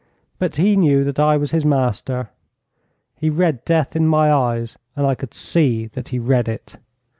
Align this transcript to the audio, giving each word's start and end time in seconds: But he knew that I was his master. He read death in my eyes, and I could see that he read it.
But 0.39 0.55
he 0.55 0.75
knew 0.77 1.03
that 1.03 1.19
I 1.19 1.37
was 1.37 1.51
his 1.51 1.63
master. 1.63 2.31
He 3.17 3.29
read 3.29 3.63
death 3.65 3.95
in 3.95 4.07
my 4.07 4.33
eyes, 4.33 4.75
and 4.95 5.05
I 5.05 5.13
could 5.13 5.35
see 5.35 5.85
that 5.93 6.07
he 6.07 6.17
read 6.17 6.47
it. 6.47 6.77